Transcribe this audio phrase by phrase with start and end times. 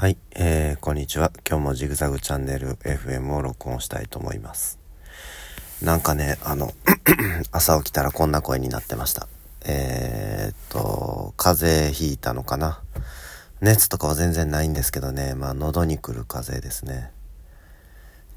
[0.00, 1.32] はい、えー、こんにちは。
[1.44, 4.78] 今日もジグザグチャンネル FM を録音したいと思います。
[5.82, 6.72] なんかね、あの、
[7.50, 9.26] 朝起きたらこんな声になってました。
[9.66, 12.80] えー、っと、風邪ひいたのかな？
[13.60, 17.10] 熱とかは全然ないんですけどね、まあ喉に来る風邪ですね。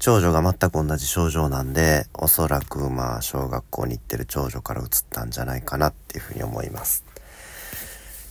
[0.00, 7.04] 長女が全く同じ症状なんで、おそらくまあ小学校に行ってる長女から移ったんじゃないかなっていうふうに思います。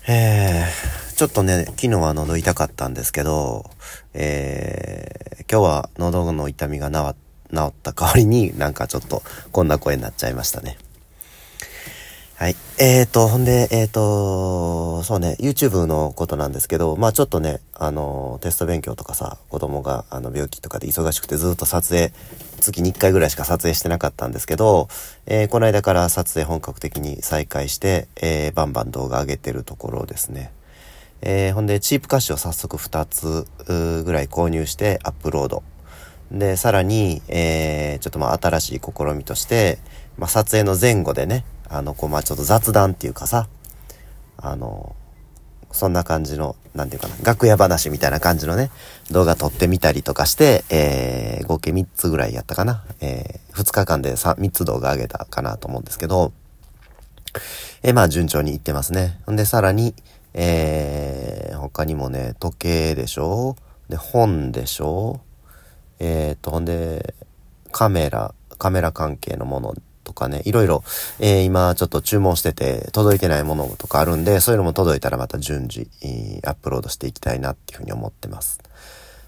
[0.08, 3.70] えー、ちょっとね、昨日は喉痛かったんですけど、
[4.14, 7.16] えー、今日は喉の痛みが治
[7.68, 10.78] った代わりになんかちょっとこんな声になっちゃいましたね。
[12.42, 12.56] はい。
[12.80, 22.12] えーと、ほんで、えーと、そうね、YouTube のことなんですけど、まあちょっとね、あの、テスト勉強とかさ、子供があの病気とかで忙しくてずっと撮影、
[22.60, 24.88] 月に1回ぐらいしか撮影してなかったんですけど、
[25.28, 30.52] えー、この間から撮影本格的に再開して、えー、バンバン動画上げてるところですね。
[31.22, 33.46] えー、ほんで、チープ歌詞を早速2つ
[34.04, 35.62] ぐらい購入してアップロード。
[36.32, 39.78] で、さらに、えー、ちょっとまあ新しい試みとして、
[40.18, 43.48] まあ撮影の前後でね、あの、こう、まあちょっと雑談っていうかさ、
[44.38, 44.96] あの、
[45.72, 48.72] そんな感じの、なんていうかな、楽屋話みたいな感じのね、
[49.10, 52.84] 動画撮ってみたりとかして、えー、合計3つぐらいやったかな。
[53.00, 56.34] えー、2日間で 3, 3つ動画上げたかなと思うんですけど、
[57.84, 59.22] えー、まあ順調にいってますね。
[59.32, 59.96] んで、さらに、
[60.34, 63.56] えー、他にもね、時計でしょ？
[63.88, 65.22] で、本でしょ？
[66.00, 67.16] えーと、ほんで、
[67.72, 69.76] カメラ、カメラ関係のもの
[70.12, 70.84] とかね、いろいろ、
[71.20, 75.88] えー、今ちょっと注文してて届いてないものとかあるんで、そういうのも届いたらまた順次、
[76.44, 78.60] アップロードしていきたいなっていうふうに思ってます。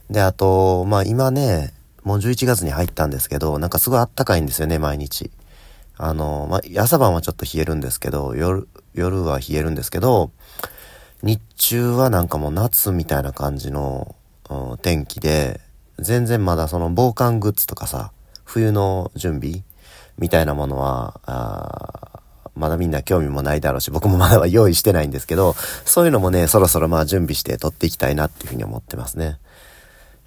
[0.10, 5.32] で、あと、まあ今ね、もう11月に入ったんですけど、なんかすごいあったかいんですよね、毎日。
[5.98, 10.32] あの、まあ、朝晩はちょっと冷えるんですけど、夜、夜は冷えるんですけど、
[11.22, 14.16] 日中はなんかもう夏みたいな感じの、
[14.50, 15.62] うん、天気で、
[16.00, 18.12] 全然まだその防寒グッズとかさ、
[18.44, 19.64] 冬の準備
[20.18, 22.22] みたいなものは、あ
[22.56, 25.54] まだみんな興味もないだろうし、僕もまだは用意してないんですけど、
[25.86, 29.40] そういうのもね、そろそろまあ準備して撮っていきたいなっていうふうに思ってますね。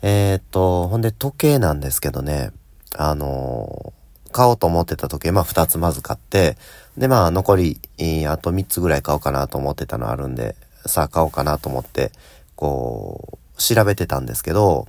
[0.03, 2.51] えー、っと、ほんで時計なんですけどね、
[2.97, 6.57] あのー、買おうと思ってた時計、まあ2つまず買って、
[6.99, 7.81] でまあ残り、
[8.29, 12.11] あと3つぐらい買おうかなと思ってたのあるんで、さあ買おうかなと思って、
[12.57, 14.87] こう、調べてたんですけど、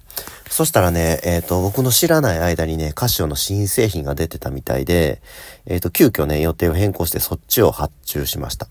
[0.50, 5.22] そしたらね、えっ、ー、と、僕の知らない間にね、カシオの新製品が出てたみたいで、
[5.66, 8.68] えっ、ー、と、急遽ね、予定を変更してそっちを発注しました。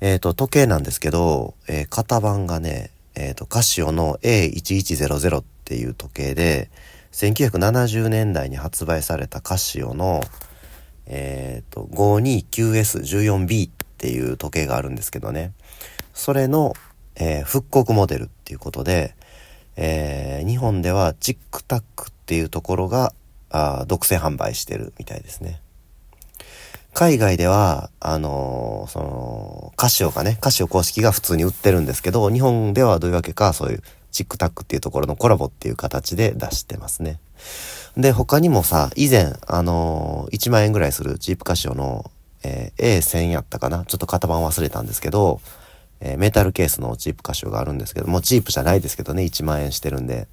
[0.00, 6.70] えっ、ー、と、時計なんですけど、え型番がね、えっ、と、カシオの A1100 っていう時計で、
[7.12, 10.22] 1970年代に発売されたカシオの、
[11.06, 15.52] えっ、と、529S14B っていう時計があるんですけどね、
[16.14, 16.74] それの、
[17.16, 19.14] えー、復刻モデルっていうことで、
[19.76, 23.12] えー、日本ではチックタックっていうところが
[23.50, 25.60] あ独占販売してるみたいですね。
[26.94, 37.18] 海外では、あのー、その、カシオがね、カシオ公式が普通に売ってるんですけど、日本ではどういうわけか、そういうチックタックっていうところのコラボっていう形で出してますね。
[37.96, 42.10] で、他にもさ、以前、あのー、1万円ぐらいするチープカシオの、
[42.42, 43.86] えー、A1000 やったかな？
[43.86, 45.40] ちょっと型番忘れたんですけど、
[46.04, 50.26] えー、メタルケースのチープ歌手があるんですけども、チープじゃないですけどね、1万円してるんで。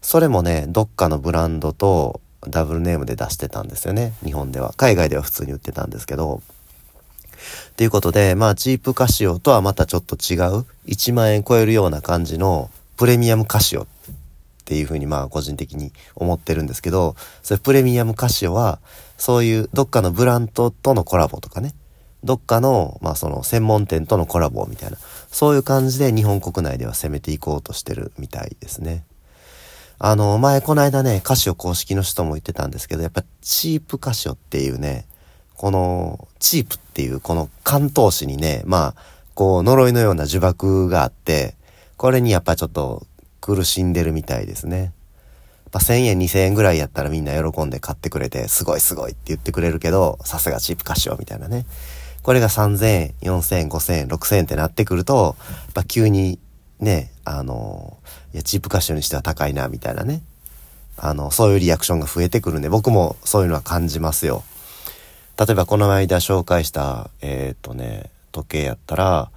[0.00, 4.72] それもね、どっかのブランドとダブルネームで出してたんですよね、日本では。
[4.76, 6.42] 海外では普通に売ってたんですけど。
[7.70, 13.86] っていうことで、まあ、チープカシオとはまたちょっと違う、1万円超えるような感じのプレミアムカシオっ
[14.64, 18.78] ていうふうにまあ個人的に思ってるんですけど、それプレミアムカシオは、
[19.18, 21.74] そういうどっかのブランドとのコラボとかね、
[22.24, 24.96] どっかの、まあその専門店とのコラボみたいな、
[25.30, 29.04] そういう感じで日本国内では攻めていこうとしてるみたいですね。
[29.98, 35.06] あの、前この間ね、カシオ公式の人も言ってたんですけど、やっぱチープカシオっていうね、
[35.56, 39.02] このチープっていうこの関東詞にね、まあ、
[39.34, 41.54] こう呪いのような呪縛があって、
[41.96, 43.06] これにやっぱちょっと
[43.40, 44.78] 苦しんでるみたいですね。
[44.78, 44.92] やっ
[45.72, 51.66] ぱ1000円2000円ぐらいやったらみんな喜んで買ってくれて、すごいすごいって言ってくれるけど、さすがチープカシオみたいなね。
[52.24, 56.38] これが3000円、4000円、5000円、6000円ってなってくると、やっぱ急に
[56.80, 57.98] ね、あの、
[58.32, 60.22] いや、チープ歌手にしては高いな、みたいなね。
[60.96, 64.42] あの、そういうリアクションが増えてくるんで、僕もそういうのは感じますよ。
[65.38, 69.30] 例えばこの間紹介した、えっ、とね、時計やったら、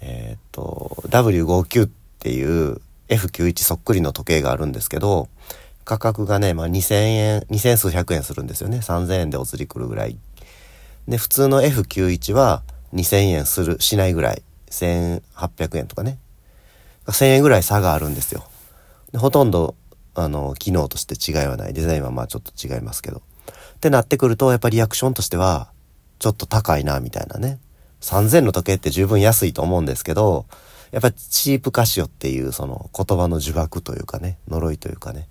[0.00, 5.28] えっ、と、W59 っていう F91 そっくりの時計があるんですけど、
[5.84, 8.78] 価格がね、まあ、2000円、2000数百円するんですよね。
[8.78, 10.16] 3000円でお釣り来るぐらい
[11.08, 12.62] で、普通の F91 は
[12.94, 14.42] 2000円する、しないぐらい。
[14.70, 16.18] 1800円とかね。
[17.06, 18.44] 1000円ぐらい差があるんですよ。
[19.12, 19.76] でほとんど、
[20.14, 21.72] あの、機能として違いはない。
[21.72, 23.22] デザインはまあちょっと違いますけど。
[23.76, 25.70] ってなってくると、やっぱリアクションとしては、
[26.18, 27.58] ちょっと高いな、みたいなね。
[28.00, 30.46] 3000の時計って十分安いと思うんですけど、
[30.90, 35.28] やっぱチープカシオっていうその言葉の呪縛というかね、呪いというかね。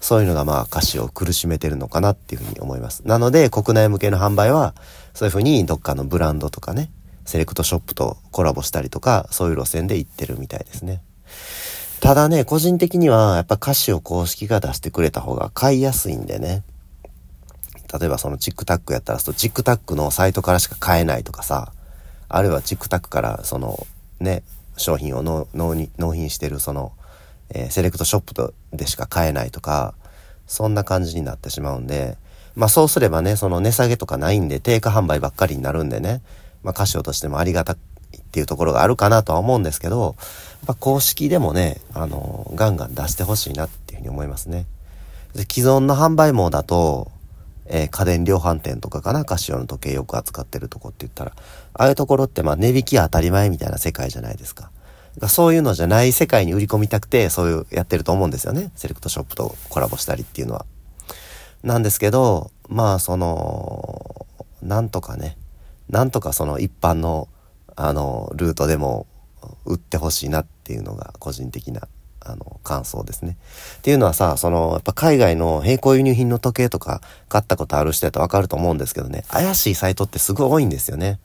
[0.00, 3.02] そういうのがまあカシオを苦しめてるのかなっていうふうに思います。
[3.06, 4.74] なので国内向けの販売は
[5.14, 6.90] そういうふうにどっかのブランドとかね、
[7.24, 11.02] セレクトショップとコラボしたりとか、そういう路線で行ってるみたいですね。
[12.00, 16.62] ただね、個人的にはやっぱカシオ公式が出してくれた方が買いやすいんでね。
[17.98, 21.72] 例えばそのチックタックやったら、チックタックのサイトからしか買えないとかさ、
[22.28, 23.86] あるいはチックタックからその
[24.20, 24.42] ね、
[24.76, 26.92] 商品を納品してるその、
[27.50, 29.94] えー、セレクトショップでしか買えないとか、
[30.46, 32.16] そんな感じになってしまうんで、
[32.54, 36.22] まあそうすればね、その値下げとかないんで定価販売ばっかりになるんでね、
[36.62, 37.76] まあ歌唱としてもありがたい
[38.16, 40.16] っていうところがあるかなとは思うんですけど、
[40.66, 44.66] やっ公式でもね、あの、ガンガン出してほしいなっていうふうに思いますね。
[45.34, 47.10] で既存の販売網だと、
[47.66, 51.32] えー、家電量販店とかかな、カシオの時計よく扱ってるとこって言ったら、
[51.74, 54.70] ああいうところってまあ値引きは当たり前みたいな世界じゃないですか。
[55.28, 58.70] そういうのじゃない世界に売り込みたくて、そういうやってると思うんですよね。
[58.76, 60.66] セレクトショップとコラボしたりっていうのは。
[61.62, 64.26] なんですけど、まあその、
[64.62, 65.36] なんとかね、
[65.88, 67.28] なんとかその一般の、
[67.76, 69.06] あの、ルートでも
[69.64, 71.88] 売ってほしいなっていうのが個人的な
[72.28, 73.36] あの、感想ですね。
[73.78, 81.20] っていうのはさ、その、やっぱ海外の並行輸入品の時計とか買ったことある人やとわかると思うんですけどね、怪しいサイトってすごい多いんですよね。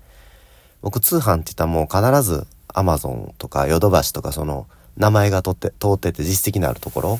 [0.81, 7.19] 僕通販って言ったらもう必ず Amazon とかヨドバシとかその、名前が通って、通ってて実績のあるところ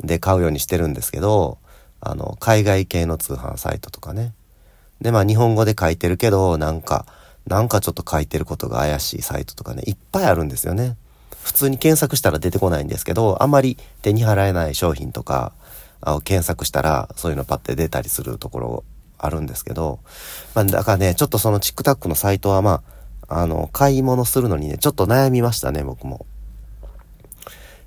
[0.00, 1.58] で買うようにしてるんですけど、
[2.00, 4.34] あの、海外系の通販サイトとかね。
[5.00, 7.06] で、まあ日本語で書いてるけど、なんか、
[7.46, 10.96] なんかちょっと書いてることが怪しいサイトとかね、いっぱいあるんですよね。
[11.42, 15.52] 普通に検索したら出てこないんですけど、あんまり手に払えない商品とか、
[16.00, 18.84] あ検索したらそういうのパッて出たりするところ
[19.18, 20.00] あるんですけど、
[20.54, 22.82] まあだからね、ちょっとそのチックタックのサイトはまあ、
[23.28, 26.26] あの、買い物するのにね、ちょっと悩みましたね、僕も。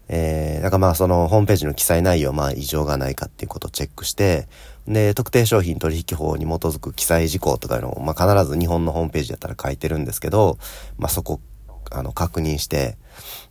[0.07, 4.47] えー、だからまあそのホームページの記載内容、まあ異常がないかっていうことをチェックして、
[4.87, 10.57] で、特定商品取引法に基づく記載事項とかいうのを、まあ必ず日本のホームページだったら書いてるんですけど、
[10.97, 11.39] まあそこ
[11.91, 12.97] あの、確認して、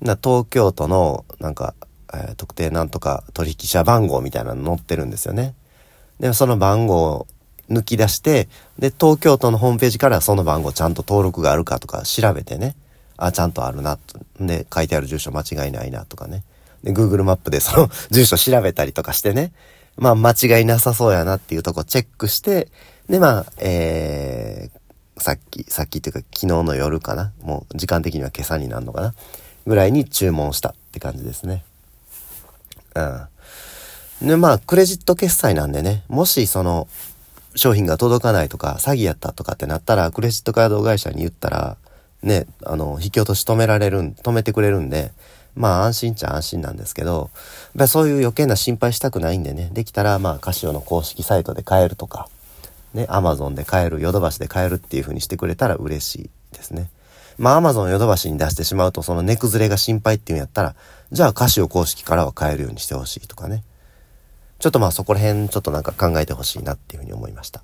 [0.00, 1.75] な東京都の、なんか、
[2.12, 5.54] えー、特定なんとか取引者番号みたいなの載ってるんですよね。
[6.20, 7.26] で、その番号
[7.70, 12.76] 抜き出して、で、東京都のホームページからその番号ちゃんと登録があるかとか調べてね、
[13.16, 14.19] あ、ちゃんとあるな、と。
[14.40, 16.43] で、書いてある住所間違いないなとかね。
[16.82, 19.52] で、Google マップでその 住所調べたりとかしてね、
[19.96, 22.69] まあ間違いなさそうやなっていうとこチェックして、
[23.08, 27.32] で、まあ、えー、さっき、さっきっていうか昨日の夜かな。
[27.43, 29.14] もう時間的には今朝になるのかな。
[29.66, 31.64] ぐらいに注文したって感じですね。
[32.94, 34.28] うん。
[34.28, 36.88] で、まあ、クレジット決済なんでね、もしその、
[37.54, 41.76] 商品が届かないとか、詐欺やったとかってなったら、クレジットカード会社に言ったら、
[42.22, 45.12] ね、あの、引き落とし止められるん、止めてくれるんで、
[45.54, 47.30] まあ安心っちゃ安心なんですけど、
[47.76, 52.28] やそういう余計な心配したくないんでね、できたらまあカシオの公式サイトで買えるとか、
[52.92, 56.88] ね、アマゾンで買える、ヨドバシで買えるっていう風にしてくれたら嬉しいですね。
[57.38, 60.74] まあ、アマゾンヨドバシに出してしまうと、その値崩れが心配っていうんやったら、
[61.10, 63.64] じゃあ歌詞を公式からは買えるようにしてほしいとかね。
[64.64, 67.62] ちょっとまあそこら辺ちょっとなんか考えてほしいなっていう風に思いました。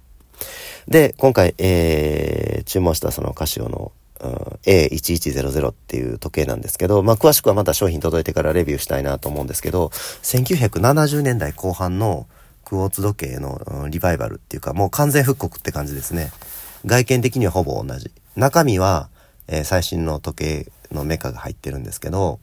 [0.87, 4.33] で、今回、えー、注文したそのカシオの、うん、
[4.65, 12.27] A1100 っていう時計なんですけど、まあ詳しくはまた商品届いてからレビューしたいなと思うんですけど、1970年代後半の、
[12.67, 16.31] クォーツ時計の、うん、リバイバルっていうか、もう完全復刻って感じですね。
[16.85, 18.11] 外見的にはほぼ同じ。
[18.37, 19.09] 中身は、
[19.49, 22.41] えー、最新の時計のメカが入ってるんですけど、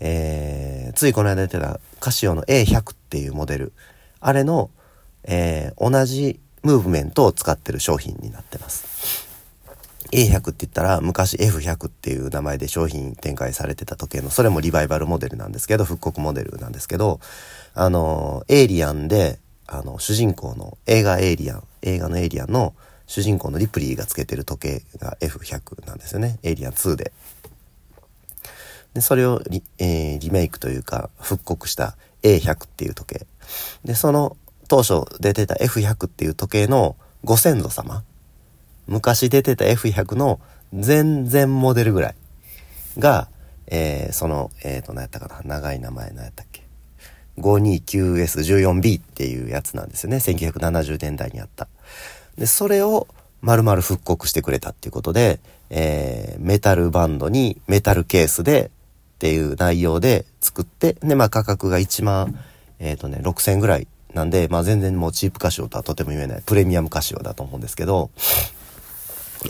[0.00, 3.72] えー、ついこの間出てたカシオの A100 っていうモデル。
[4.20, 4.70] あれの、
[5.24, 9.28] えー、同じムーブメントを使ってる商品になってます。
[10.12, 17.20] A100 って言ったら昔 F100 っていう名前で商品展開されてた時計の、それもリバイバルモデルなんですけど、復刻モデルなんですけど、
[17.74, 22.74] あの、エイリアンで、あの、主人公の映画エイリアン、映画のエイリアンの
[23.06, 26.38] 主人公のリプリーがつけてる時計が F100 なんですよね。
[26.42, 27.12] エイリアン2で。
[28.98, 33.26] で、それをリ,、えー、リメイクというか復刻した A100 っていう時計。
[33.84, 34.36] で、その
[34.66, 38.02] 当初出てた F100 っていう時計のご先祖様
[38.88, 40.40] 昔出てた F100 の
[40.74, 42.14] 全然モデルぐらい
[42.98, 43.28] が、
[43.68, 45.56] えー、その、えっ、ー、と、何やったかな？
[45.56, 46.64] 長い名前何やったっけ
[47.38, 50.16] ？529S14B っていうやつなんですよね。
[50.16, 51.68] 1970年代にあった。
[52.36, 53.06] で、それを
[53.42, 55.38] 丸々復刻してくれたっていうことで、
[55.70, 58.70] えー、メタルバンドにメタルケースで
[59.18, 62.38] っていう内容で作って、で、まあ価格が1万、
[62.78, 68.10] えっ、ー、とね、6000円ぐらいなんで、まあ全然もうチープカシオとはとても言えない、プレミアムカシオだと思うんですけど、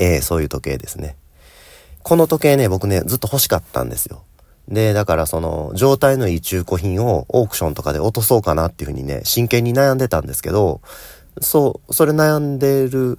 [0.00, 1.16] えー、そういう時計ですね。
[2.02, 4.22] この時計ね、僕ね、ずっと欲しかったんですよ。
[4.68, 10.80] で、だからその、状態のいい中古品をオークションとかで落とそうかなっていうふうにね、真剣に悩んでたんですけど、
[11.42, 13.18] そう、それ悩んでる、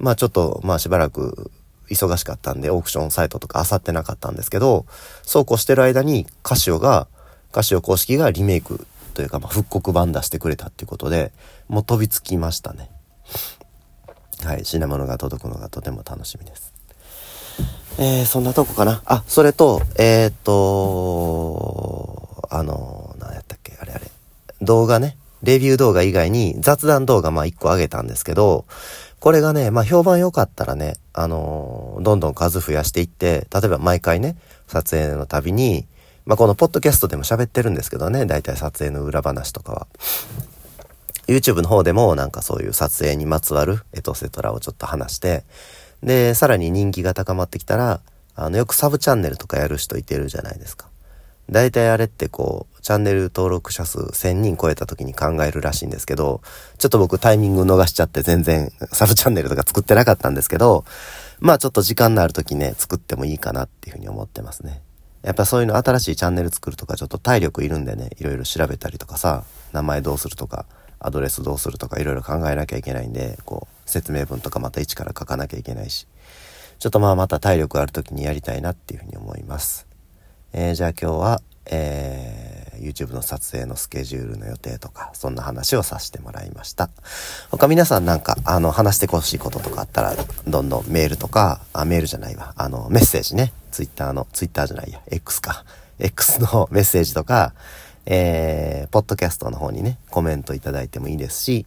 [0.00, 1.52] まあちょっと、まあしばらく
[1.90, 4.86] 忙しかったんで、オークションサイトとか漁ってなかったんですけど、
[5.22, 7.06] そうこうしてる間にカシオが、
[7.52, 11.32] カシオ公式がリメイクというか、まあ、復刻版出してくれたっていうことで、
[11.68, 12.90] もう飛びつきましたね。
[14.44, 16.72] はい、品物が届くのがとても楽しみです。
[17.98, 19.02] えー、そんなとこかな？
[19.06, 24.10] あ、それと、えー、っと、あの、何やったっけ、あれあれ。
[24.60, 25.16] 動画ね。
[25.44, 28.64] レビュー動画以外に雑談動画まあ1個上げたんですけど、
[29.20, 34.36] これがね、まあ評判良かったらね、あのー、どんどん数増やしていって、例えば毎回ね、
[34.66, 35.86] 撮影のたびに、
[36.26, 39.86] まあこのポッドキャストでも喋ってるんですけどね、だいたい撮影の裏話とかは。
[41.26, 45.44] YouTube の方でもなんかそういう撮影にまつわるエトセトラをちょっと話して、
[46.02, 48.00] で、さらに人気が高まってきたら、
[48.34, 50.88] あの、よくサブチャンネルとかやる人いてるじゃないですか。
[51.50, 56.40] 大体あれってこう、チャンネル登録者数1000人超えた時に考えるらしいんですけど、
[56.78, 60.84] ちょっと僕タイミング逃しちゃって全然サブチャンネルとか作ってなかったんですけど、
[61.40, 64.82] まあちょっと時間のある時ね、作ってもいいかなっていうふうに思ってますね。
[65.22, 70.66] やっぱそういうの新しいチャンネル作るとかちょっと体力いるんでね、いろいろ調べたりとかさ、名前どうするとか、
[71.00, 76.06] アドレスどうするとかいろいろ考えなきゃいけないんで、こう、説明文とかまた一から書かなきゃいけないし、
[76.78, 79.86] ちょっとまあまた体力ある時にやりたいなっていうふうに思います。
[80.56, 86.90] えー、じゃあ今日は、えー、YouTube の撮影のスケジュールの予定とか、そんな話をさせてもらいました。
[87.50, 90.14] 他皆さんなんか、あの、話してほしいこととかあったら、
[90.46, 95.64] どんどんメールとか、あ、メールじゃないわ、あの、メッセージね、Twitter の、Twitter じゃないや、X か、
[95.98, 97.52] X のメッセージとか、
[98.06, 101.66] えー、ポッドキャストの方にね、コメントいただいてもいいですし、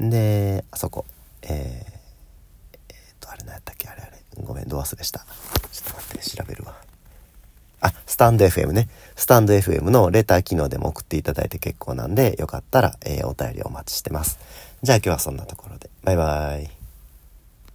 [0.00, 1.04] で、あそこ、
[1.42, 3.86] えー、えー、っと、あれ何やったっけ？
[3.86, 4.12] あれあれ。
[4.42, 5.20] ごめん、ど忘れした。
[5.70, 6.74] ちょっと待って、調べるわ。
[7.80, 8.88] あ、スタンド FM ね。
[9.16, 14.38] スタンド FM のレター機能でも送っていただいて結構なんで、よかったら、えー、お便りお待ちしてます。
[14.82, 15.90] じゃあ今日はそんなところで。
[16.02, 16.75] バイバイ。